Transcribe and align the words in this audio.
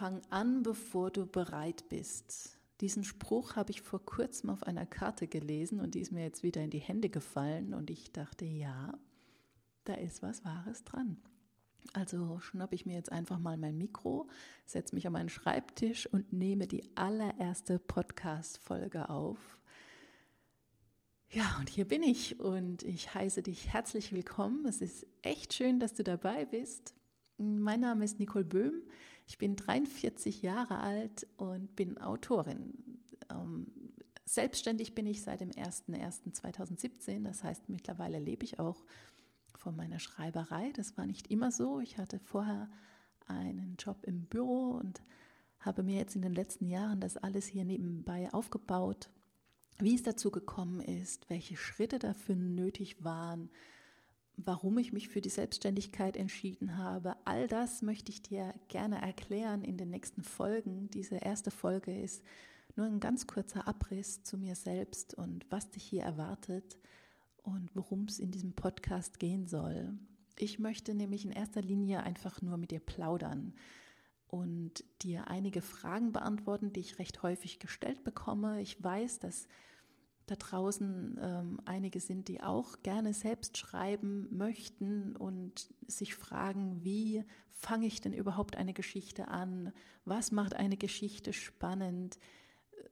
Fang 0.00 0.22
an, 0.30 0.62
bevor 0.62 1.10
du 1.10 1.26
bereit 1.26 1.84
bist. 1.90 2.58
Diesen 2.80 3.04
Spruch 3.04 3.56
habe 3.56 3.70
ich 3.70 3.82
vor 3.82 4.02
kurzem 4.02 4.48
auf 4.48 4.62
einer 4.62 4.86
Karte 4.86 5.28
gelesen 5.28 5.78
und 5.78 5.94
die 5.94 6.00
ist 6.00 6.10
mir 6.10 6.22
jetzt 6.22 6.42
wieder 6.42 6.62
in 6.62 6.70
die 6.70 6.78
Hände 6.78 7.10
gefallen 7.10 7.74
und 7.74 7.90
ich 7.90 8.10
dachte, 8.10 8.46
ja, 8.46 8.98
da 9.84 9.92
ist 9.92 10.22
was 10.22 10.42
Wahres 10.42 10.84
dran. 10.84 11.18
Also 11.92 12.40
schnappe 12.40 12.76
ich 12.76 12.86
mir 12.86 12.94
jetzt 12.94 13.12
einfach 13.12 13.38
mal 13.38 13.58
mein 13.58 13.76
Mikro, 13.76 14.26
setze 14.64 14.94
mich 14.94 15.06
an 15.06 15.12
meinen 15.12 15.28
Schreibtisch 15.28 16.06
und 16.06 16.32
nehme 16.32 16.66
die 16.66 16.88
allererste 16.96 17.78
Podcast-Folge 17.78 19.10
auf. 19.10 19.58
Ja, 21.28 21.58
und 21.60 21.68
hier 21.68 21.86
bin 21.86 22.02
ich 22.02 22.40
und 22.40 22.84
ich 22.84 23.12
heiße 23.12 23.42
dich 23.42 23.74
herzlich 23.74 24.14
willkommen. 24.14 24.64
Es 24.64 24.80
ist 24.80 25.06
echt 25.20 25.52
schön, 25.52 25.78
dass 25.78 25.92
du 25.92 26.02
dabei 26.02 26.46
bist. 26.46 26.94
Mein 27.42 27.80
Name 27.80 28.04
ist 28.04 28.18
Nicole 28.18 28.44
Böhm. 28.44 28.82
Ich 29.26 29.38
bin 29.38 29.56
43 29.56 30.42
Jahre 30.42 30.80
alt 30.80 31.26
und 31.38 31.74
bin 31.74 31.96
Autorin. 31.96 32.74
Ähm, 33.30 33.66
selbstständig 34.26 34.94
bin 34.94 35.06
ich 35.06 35.22
seit 35.22 35.40
dem 35.40 35.48
01.01.2017. 35.48 37.24
Das 37.24 37.42
heißt, 37.42 37.70
mittlerweile 37.70 38.18
lebe 38.18 38.44
ich 38.44 38.58
auch 38.58 38.84
von 39.54 39.74
meiner 39.74 40.00
Schreiberei. 40.00 40.70
Das 40.74 40.98
war 40.98 41.06
nicht 41.06 41.30
immer 41.30 41.50
so. 41.50 41.80
Ich 41.80 41.96
hatte 41.96 42.18
vorher 42.18 42.68
einen 43.26 43.76
Job 43.78 44.04
im 44.04 44.26
Büro 44.26 44.72
und 44.72 45.00
habe 45.60 45.82
mir 45.82 45.96
jetzt 45.96 46.16
in 46.16 46.22
den 46.22 46.34
letzten 46.34 46.66
Jahren 46.66 47.00
das 47.00 47.16
alles 47.16 47.46
hier 47.46 47.64
nebenbei 47.64 48.30
aufgebaut. 48.34 49.08
Wie 49.78 49.94
es 49.94 50.02
dazu 50.02 50.30
gekommen 50.30 50.80
ist, 50.80 51.30
welche 51.30 51.56
Schritte 51.56 51.98
dafür 51.98 52.36
nötig 52.36 53.02
waren, 53.02 53.48
warum 54.44 54.78
ich 54.78 54.92
mich 54.92 55.08
für 55.08 55.20
die 55.20 55.28
Selbstständigkeit 55.28 56.16
entschieden 56.16 56.76
habe. 56.76 57.16
All 57.24 57.46
das 57.46 57.82
möchte 57.82 58.12
ich 58.12 58.22
dir 58.22 58.54
gerne 58.68 59.00
erklären 59.00 59.62
in 59.62 59.76
den 59.76 59.90
nächsten 59.90 60.22
Folgen. 60.22 60.90
Diese 60.90 61.16
erste 61.16 61.50
Folge 61.50 61.98
ist 61.98 62.22
nur 62.76 62.86
ein 62.86 63.00
ganz 63.00 63.26
kurzer 63.26 63.66
Abriss 63.66 64.22
zu 64.22 64.38
mir 64.38 64.54
selbst 64.54 65.14
und 65.14 65.46
was 65.50 65.70
dich 65.70 65.82
hier 65.82 66.02
erwartet 66.02 66.78
und 67.42 67.74
worum 67.74 68.04
es 68.04 68.18
in 68.18 68.30
diesem 68.30 68.52
Podcast 68.52 69.18
gehen 69.18 69.46
soll. 69.46 69.98
Ich 70.38 70.58
möchte 70.58 70.94
nämlich 70.94 71.24
in 71.24 71.32
erster 71.32 71.62
Linie 71.62 72.02
einfach 72.02 72.40
nur 72.42 72.56
mit 72.56 72.70
dir 72.70 72.80
plaudern 72.80 73.54
und 74.28 74.84
dir 75.02 75.28
einige 75.28 75.60
Fragen 75.60 76.12
beantworten, 76.12 76.72
die 76.72 76.80
ich 76.80 76.98
recht 76.98 77.22
häufig 77.22 77.58
gestellt 77.58 78.04
bekomme. 78.04 78.60
Ich 78.62 78.82
weiß, 78.82 79.18
dass 79.18 79.48
da 80.30 80.36
draußen 80.36 81.18
ähm, 81.20 81.60
einige 81.64 81.98
sind, 81.98 82.28
die 82.28 82.40
auch 82.40 82.82
gerne 82.84 83.12
selbst 83.12 83.58
schreiben 83.58 84.28
möchten 84.30 85.16
und 85.16 85.74
sich 85.88 86.14
fragen, 86.14 86.84
wie 86.84 87.24
fange 87.48 87.86
ich 87.86 88.00
denn 88.00 88.12
überhaupt 88.12 88.56
eine 88.56 88.72
Geschichte 88.72 89.26
an? 89.26 89.72
Was 90.04 90.30
macht 90.30 90.54
eine 90.54 90.76
Geschichte 90.76 91.32
spannend? 91.32 92.18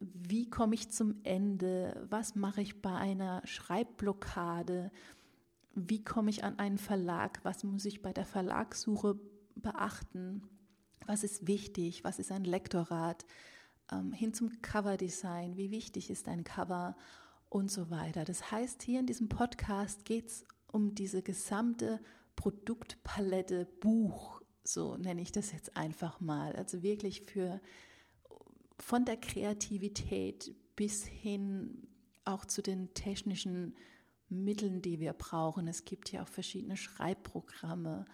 Wie 0.00 0.50
komme 0.50 0.75
ich 0.75 0.91
zum 0.91 1.20
Ende? 1.22 2.06
Was 2.11 2.34
mache 2.34 2.61
ich 2.61 2.83
bei 2.83 2.95
einer 2.95 3.41
Schreibblockade? 3.45 4.91
Wie 5.75 6.02
komme 6.02 6.30
ich 6.30 6.42
an 6.42 6.58
einen 6.58 6.78
Verlag? 6.78 7.39
Was 7.45 7.62
muss 7.62 7.84
ich 7.84 8.02
bei 8.02 8.12
der 8.12 8.27
Verlagssuche 8.27 9.17
beachten? 9.55 10.42
Was 11.06 11.23
ist 11.23 11.47
wichtig? 11.47 12.02
Was 12.02 12.19
ist 12.19 12.33
ein 12.33 12.45
Lektorat? 12.45 13.25
Ähm, 13.92 14.12
hin 14.12 14.34
zum 14.34 14.61
Coverdesign. 14.61 15.56
Wie 15.56 15.70
wichtig 15.70 16.11
ist 16.11 16.27
ein 16.27 16.42
Cover? 16.42 16.97
Und 17.48 17.70
so 17.70 17.91
weiter. 17.91 18.24
Das 18.24 18.50
heißt, 18.50 18.82
hier 18.82 19.00
in 19.00 19.06
diesem 19.06 19.28
Podcast 19.28 20.04
geht 20.04 20.27
es 20.27 20.44
um 20.70 20.94
diese 20.94 21.22
gesamte 21.22 22.00
Produktpalette 22.36 23.66
Buch, 23.80 24.40
so 24.62 24.96
nenne 24.96 25.22
ich 25.22 25.32
das 25.32 25.52
jetzt 25.52 25.77
einfach 25.77 26.20
mal. 26.20 26.55
Also 26.56 26.82
wirklich 26.82 27.22
für 27.22 27.60
von 28.78 29.05
der 29.05 29.16
Kreativität 29.16 30.55
bis 30.77 31.05
hin 31.05 31.88
auch 32.24 32.44
zu 32.44 32.62
den 32.62 32.92
technischen 32.94 33.74
Mitteln, 34.28 34.83
die 34.83 35.00
wir 35.00 35.14
brauchen. 35.14 35.67
Es 35.67 35.84
gibt 35.84 36.12
ja 36.12 36.23
auch 36.23 36.28
verschiedene 36.28 36.77
Schreibprogramme. 36.77 38.05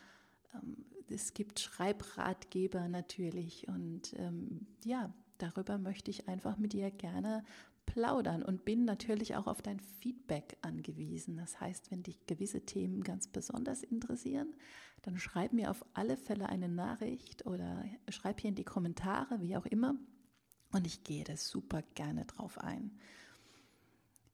Ähm, 0.54 0.86
es 1.10 1.34
gibt 1.34 1.60
Schreibratgeber 1.60 2.88
natürlich. 2.88 3.68
Und 3.68 4.14
ähm, 4.16 4.66
ja, 4.84 5.12
darüber 5.38 5.76
möchte 5.78 6.10
ich 6.10 6.28
einfach 6.28 6.56
mit 6.56 6.72
dir 6.72 6.90
gerne 6.90 7.44
plaudern 7.94 8.42
und 8.42 8.64
bin 8.64 8.84
natürlich 8.84 9.36
auch 9.36 9.46
auf 9.46 9.62
dein 9.62 9.78
Feedback 9.78 10.56
angewiesen. 10.62 11.36
Das 11.36 11.60
heißt, 11.60 11.92
wenn 11.92 12.02
dich 12.02 12.26
gewisse 12.26 12.62
Themen 12.62 13.04
ganz 13.04 13.28
besonders 13.28 13.84
interessieren, 13.84 14.52
dann 15.02 15.16
schreib 15.16 15.52
mir 15.52 15.70
auf 15.70 15.84
alle 15.92 16.16
Fälle 16.16 16.48
eine 16.48 16.68
Nachricht 16.68 17.46
oder 17.46 17.84
schreib 18.08 18.40
hier 18.40 18.48
in 18.48 18.56
die 18.56 18.64
Kommentare, 18.64 19.40
wie 19.40 19.56
auch 19.56 19.64
immer. 19.66 19.94
Und 20.72 20.88
ich 20.88 21.04
gehe 21.04 21.22
da 21.22 21.36
super 21.36 21.82
gerne 21.94 22.24
drauf 22.24 22.58
ein. 22.58 22.98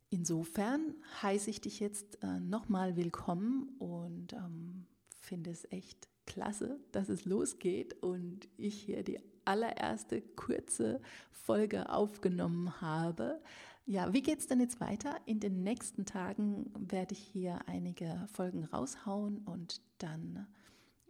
Insofern 0.08 0.94
heiße 1.20 1.50
ich 1.50 1.60
dich 1.60 1.80
jetzt 1.80 2.22
äh, 2.22 2.40
nochmal 2.40 2.96
willkommen 2.96 3.76
und 3.78 4.32
ähm, 4.32 4.86
finde 5.20 5.50
es 5.50 5.70
echt 5.70 6.08
klasse, 6.24 6.80
dass 6.92 7.10
es 7.10 7.26
losgeht 7.26 8.02
und 8.02 8.48
ich 8.56 8.80
hier 8.80 9.02
die 9.02 9.20
allererste 9.50 10.22
kurze 10.22 11.00
Folge 11.32 11.90
aufgenommen 11.90 12.80
habe. 12.80 13.42
Ja, 13.84 14.12
wie 14.12 14.22
geht's 14.22 14.46
denn 14.46 14.60
jetzt 14.60 14.80
weiter? 14.80 15.16
In 15.26 15.40
den 15.40 15.64
nächsten 15.64 16.06
Tagen 16.06 16.72
werde 16.78 17.14
ich 17.14 17.18
hier 17.18 17.58
einige 17.66 18.28
Folgen 18.32 18.62
raushauen 18.62 19.38
und 19.38 19.80
dann 19.98 20.46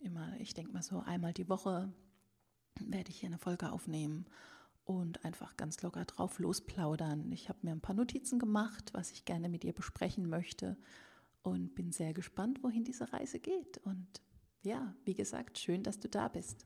immer, 0.01 0.33
ich 0.39 0.55
denke 0.55 0.73
mal 0.73 0.83
so 0.83 1.01
einmal 1.01 1.35
die 1.35 1.51
Woche 1.51 1.93
werde 2.81 3.11
ich 3.11 3.21
hier 3.21 3.29
eine 3.29 3.37
Folge 3.37 3.71
aufnehmen 3.71 4.25
und 4.85 5.23
einfach 5.27 5.59
ganz 5.59 5.83
locker 5.83 6.07
drauf 6.07 6.39
losplaudern. 6.39 7.31
Ich 7.33 7.51
habe 7.51 7.59
mir 7.61 7.73
ein 7.73 7.83
paar 7.83 7.95
Notizen 7.95 8.39
gemacht, 8.39 8.95
was 8.95 9.13
ich 9.13 9.27
gerne 9.27 9.51
mit 9.51 9.63
ihr 9.63 9.75
besprechen 9.75 10.31
möchte 10.31 10.79
und 11.43 11.75
bin 11.75 11.93
sehr 11.93 12.15
gespannt, 12.15 12.63
wohin 12.63 12.85
diese 12.85 13.13
Reise 13.13 13.41
geht 13.41 13.77
und 13.85 14.23
ja, 14.63 14.95
wie 15.05 15.15
gesagt, 15.15 15.59
schön, 15.59 15.83
dass 15.83 16.01
du 16.01 16.09
da 16.09 16.29
bist. 16.29 16.65